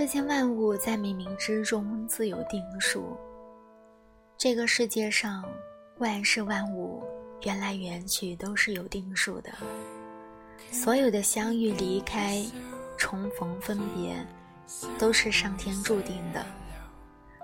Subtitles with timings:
[0.00, 3.14] 世间万物在冥冥之中自有定数。
[4.38, 5.44] 这个世界上
[5.98, 7.04] 万事万物
[7.42, 9.52] 缘来缘去都是有定数的，
[10.70, 12.42] 所有的相遇、离开、
[12.96, 14.16] 重逢、分别，
[14.98, 16.46] 都是上天注定的，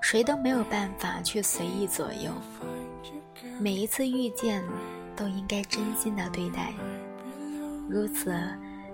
[0.00, 2.32] 谁都没有办法去随意左右。
[3.60, 4.64] 每一次遇见，
[5.14, 6.72] 都应该真心的对待，
[7.86, 8.34] 如此，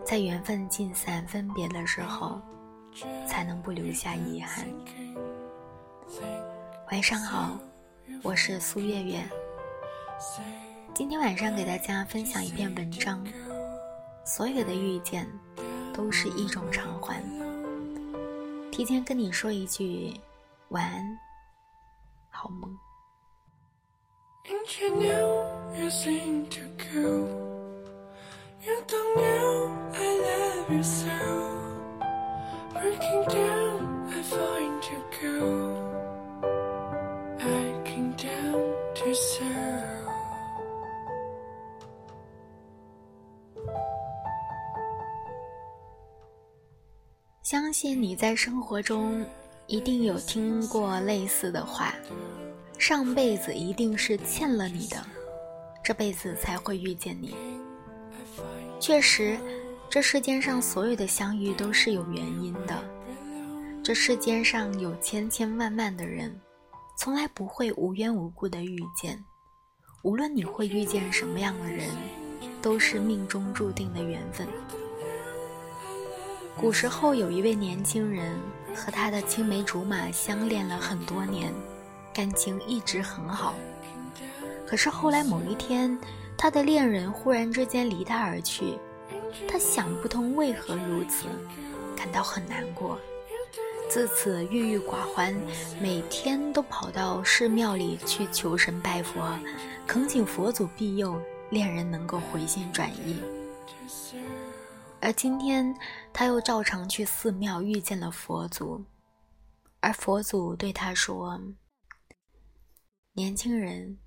[0.04, 2.40] 在缘分尽散分别的时候。
[3.26, 4.66] 才能不留下遗憾。
[6.90, 7.58] 晚上好，
[8.22, 9.22] 我是苏月月。
[10.94, 13.24] 今天晚上给大家分享一篇文章。
[14.24, 15.26] 所有的遇见，
[15.92, 17.22] 都是一种偿还。
[18.70, 20.14] 提前跟你说一句
[20.68, 21.18] 晚安，
[22.30, 22.78] 好梦。
[47.42, 49.24] 相信你在生活中
[49.66, 51.94] 一定有听过类似的话：
[52.78, 54.96] 上辈子一定是欠了你的，
[55.82, 57.34] 这辈子才会遇见你。
[58.80, 59.38] 确实。
[59.92, 62.82] 这世间上所有的相遇都是有原因的。
[63.84, 66.34] 这世间上有千千万万的人，
[66.96, 69.22] 从来不会无缘无故的遇见。
[70.02, 71.90] 无论你会遇见什么样的人，
[72.62, 74.48] 都是命中注定的缘分。
[76.56, 78.34] 古时候有一位年轻人
[78.74, 81.52] 和他的青梅竹马相恋了很多年，
[82.14, 83.54] 感情一直很好。
[84.66, 85.98] 可是后来某一天，
[86.38, 88.78] 他的恋人忽然之间离他而去。
[89.48, 91.26] 他想不通为何如此，
[91.96, 92.98] 感到很难过，
[93.90, 95.34] 自此郁郁寡欢，
[95.80, 99.38] 每天都跑到寺庙里去求神拜佛，
[99.86, 101.20] 恳请佛祖庇佑
[101.50, 103.20] 恋人能够回心转意。
[105.00, 105.74] 而今天，
[106.12, 108.84] 他又照常去寺庙遇见了佛祖，
[109.80, 111.40] 而佛祖对他说
[113.14, 113.98] ：“年轻人，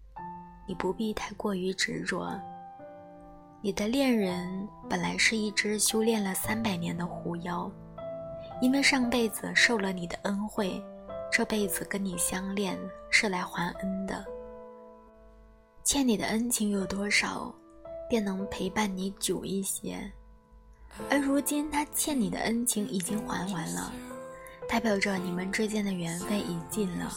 [0.67, 2.39] 你不必太过于执着。”
[3.65, 7.67] 你的恋人本来是一只修炼了三百年的狐妖，
[8.61, 10.79] 因为上辈子受了你的恩惠，
[11.31, 12.77] 这辈子跟你相恋
[13.09, 14.23] 是来还恩的。
[15.83, 17.51] 欠你的恩情有多少，
[18.07, 19.97] 便能陪伴你久一些。
[21.09, 23.91] 而如今他欠你的恩情已经还完了，
[24.69, 27.11] 代表着你们之间的缘分已尽了，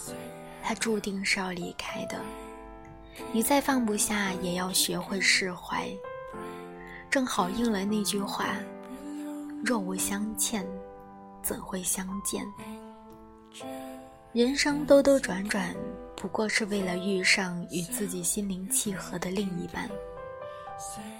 [0.62, 2.18] 他注定是要离开的。
[3.32, 5.86] 你再放不下，也要学会释怀。
[7.10, 8.56] 正好应了那句话
[9.64, 10.66] ：“若无相欠，
[11.42, 12.44] 怎会相见？”
[14.32, 15.74] 人生兜兜转转，
[16.14, 19.88] 不过是为了遇上与自己心灵契合的另一半。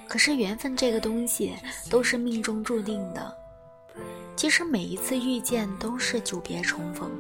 [0.07, 1.55] 可是缘分这个东西，
[1.91, 3.35] 都是命中注定的。
[4.37, 7.11] 其实每一次遇见都是久别重逢，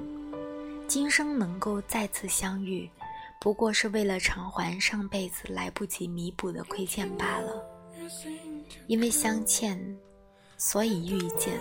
[0.86, 2.88] 今生能够再次相遇，
[3.40, 7.64] 不过是为了偿还上辈子来不及弥补的亏欠罢了。
[8.86, 9.78] 因为相欠，
[10.56, 11.58] 所以遇见。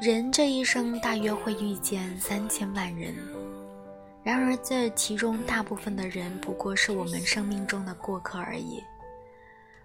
[0.00, 3.14] 人这一生大约会遇见三千万人，
[4.22, 8.82] 然而这其中大部分的人不过是我们生命中的过客而已，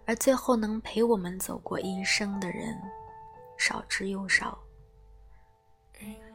[0.05, 2.75] 而最后能陪我们走过一生的人，
[3.57, 4.57] 少之又少。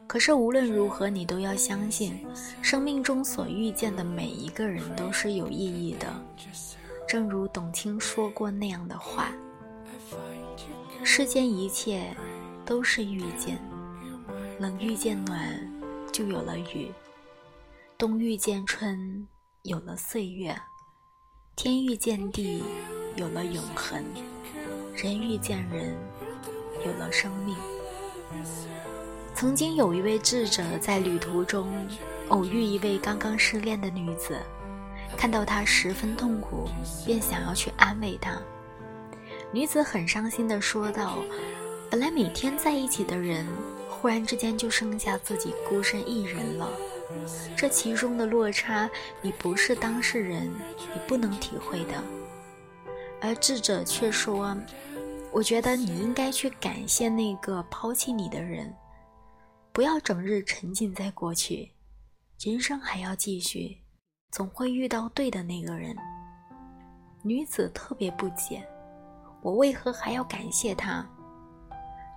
[0.05, 2.25] 可是无论如何，你都要相信，
[2.61, 6.13] 生命中所遇见的每一个人都是有意义的。
[7.07, 9.31] 正如董卿说过那样的话
[11.03, 12.15] ：“世间一切
[12.65, 13.61] 都是遇见，
[14.59, 15.71] 冷遇见暖，
[16.11, 16.91] 就有了雨；
[17.97, 19.27] 冬遇见春，
[19.63, 20.55] 有了岁月；
[21.55, 22.63] 天遇见地，
[23.15, 24.01] 有了永恒；
[24.95, 25.95] 人遇见人，
[26.85, 27.55] 有了生命。”
[29.35, 31.67] 曾经有一位智者在旅途中
[32.29, 34.39] 偶遇一位刚刚失恋的女子。
[35.17, 36.67] 看到他十分痛苦，
[37.05, 38.41] 便想要去安慰他。
[39.51, 41.19] 女子很伤心地说道
[41.89, 43.47] ：“本来每天在一起的人，
[43.89, 46.69] 忽然之间就剩下自己孤身一人了。
[47.55, 48.89] 这其中的落差，
[49.21, 51.93] 你不是当事人，你不能体会的。”
[53.21, 54.57] 而智者却说
[55.31, 58.73] ：“我觉得你应该去感谢那个抛弃你的人，
[59.71, 61.71] 不要整日沉浸在过去，
[62.41, 63.77] 人生还要继续。”
[64.33, 65.95] 总会遇到对的那个人。
[67.21, 68.67] 女子特别不解，
[69.43, 71.07] 我为何还要感谢他？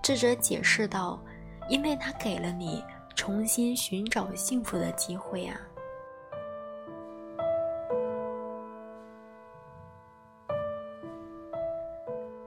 [0.03, 1.23] 智者解释道
[1.69, 2.83] ：“因为他给了你
[3.15, 5.61] 重新寻找幸福的机会啊。”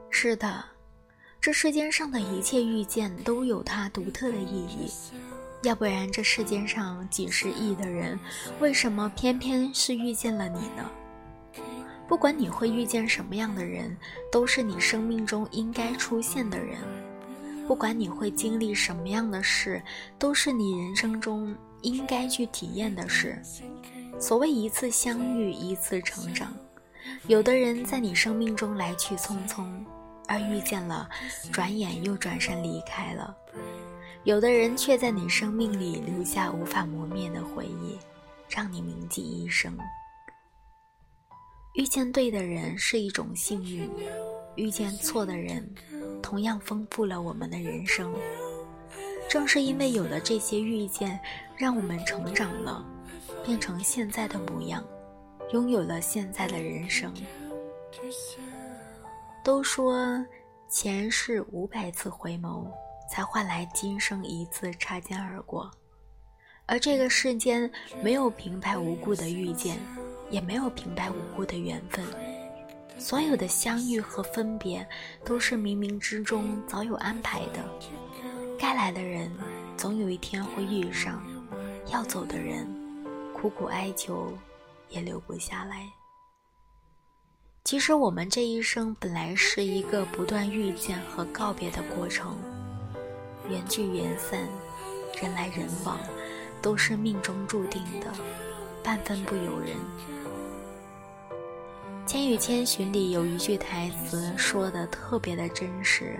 [0.09, 0.65] 是的，
[1.39, 4.91] 这世间上的一切遇见都有它独特的意义，
[5.63, 8.17] 要不然这世间上几十亿的人，
[8.59, 10.89] 为什么偏偏是遇见了你呢？
[12.07, 13.95] 不管你会遇见什么样的人，
[14.31, 16.77] 都是你生命中应该出现的人；
[17.67, 19.81] 不管你会经历什么样的事，
[20.17, 23.37] 都是你人生中应该去体验的事。
[24.17, 26.53] 所谓一次相遇，一次成长。
[27.27, 29.65] 有的人在你生命中来去匆匆。
[30.27, 31.09] 而遇见了，
[31.51, 33.35] 转眼又转身离开了。
[34.25, 37.97] 有的人却在你生命里留下无法磨灭的回忆，
[38.49, 39.77] 让你铭记一生。
[41.73, 43.89] 遇见对的人是一种幸运，
[44.55, 45.67] 遇见错的人，
[46.21, 48.13] 同样丰富了我们的人生。
[49.29, 51.17] 正是因为有了这些遇见，
[51.55, 52.85] 让我们成长了，
[53.45, 54.83] 变成现在的模样，
[55.53, 57.13] 拥有了现在的人生。
[59.43, 60.25] 都说
[60.67, 62.67] 前世五百次回眸，
[63.09, 65.69] 才换来今生一次擦肩而过。
[66.65, 67.69] 而这个世间
[68.03, 69.79] 没有平白无故的遇见，
[70.29, 72.05] 也没有平白无故的缘分。
[72.99, 74.87] 所有的相遇和分别，
[75.23, 77.63] 都是冥冥之中早有安排的。
[78.59, 79.31] 该来的人，
[79.77, 81.15] 总有一天会遇上；
[81.91, 82.67] 要走的人，
[83.33, 84.31] 苦苦哀求，
[84.89, 85.87] 也留不下来。
[87.63, 92.35] 其实我们这一生本来是一个不断遇见和告别的过程，
[93.49, 94.39] 缘聚缘散，
[95.21, 95.99] 人来人往，
[96.61, 98.07] 都是命中注定的，
[98.83, 99.75] 半分不由人。
[102.11, 106.19] 《千与千寻》里有一句台词说的特别的真实：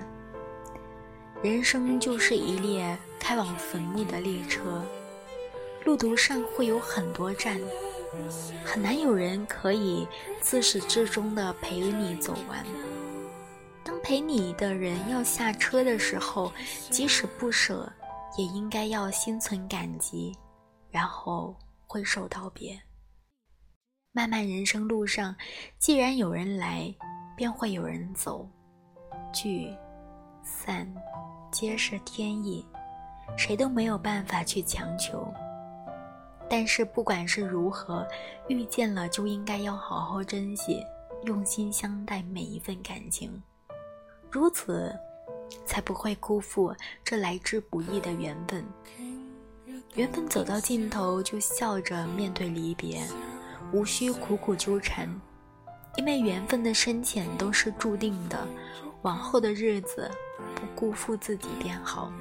[1.41, 4.83] 人生就是一列开往坟墓的列车，
[5.85, 7.59] 路途上会有很多站。
[8.65, 10.07] 很难有人可以
[10.41, 12.65] 自始至终的陪你走完。
[14.09, 16.51] 陪你的人要下车的时候，
[16.89, 17.88] 即使不舍，
[18.39, 20.35] 也应该要心存感激，
[20.89, 22.75] 然后挥手道别。
[24.11, 25.35] 漫漫人生路上，
[25.77, 26.91] 既然有人来，
[27.38, 28.50] 便会有人走，
[29.31, 29.71] 聚
[30.41, 30.91] 散
[31.51, 32.65] 皆是天意，
[33.38, 35.31] 谁都没有办法去强求。
[36.50, 38.07] 但是不管是如何，
[38.47, 40.83] 遇见了就应该要好好珍惜，
[41.25, 43.39] 用心相待每一份感情，
[44.31, 44.93] 如此，
[45.65, 46.73] 才不会辜负
[47.03, 48.63] 这来之不易的缘分。
[49.95, 53.01] 缘分走到尽头，就笑着面对离别，
[53.71, 55.09] 无需苦苦纠缠，
[55.97, 58.47] 因为缘分的深浅都是注定的。
[59.01, 60.09] 往后的日子，
[60.55, 62.11] 不辜负自己便好。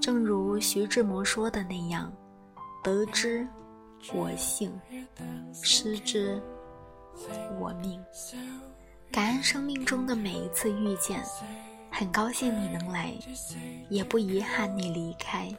[0.00, 2.12] 正如徐志摩说的那样。
[2.84, 3.46] 得之
[4.12, 4.72] 我幸，
[5.62, 6.42] 失之
[7.60, 8.02] 我命。
[9.12, 11.22] 感恩生命中的每一次遇见，
[11.90, 13.12] 很高兴你能来，
[13.90, 15.54] 也不遗憾你离开。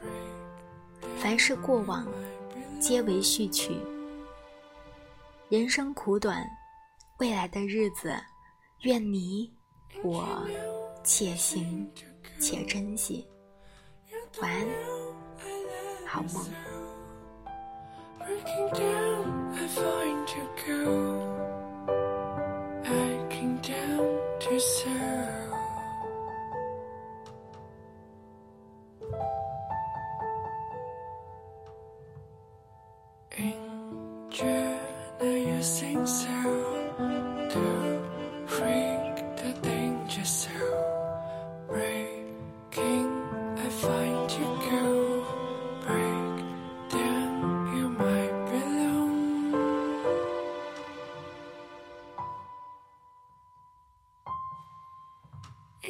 [1.18, 2.04] 凡是过往，
[2.80, 3.78] 皆为序曲。
[5.48, 6.44] 人生苦短，
[7.18, 8.12] 未来的日子，
[8.80, 9.48] 愿你
[10.02, 10.26] 我
[11.04, 11.88] 且行
[12.40, 13.24] 且珍惜。
[14.42, 14.66] 晚安，
[16.04, 16.44] 好梦。